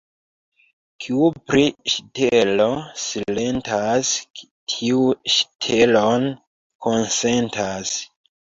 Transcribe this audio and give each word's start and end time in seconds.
Kiu 1.03 1.27
pri 1.49 1.65
ŝtelo 1.95 2.65
silentas, 3.03 4.15
tiu 4.75 5.05
ŝtelon 5.37 6.29
konsentas. 6.89 7.97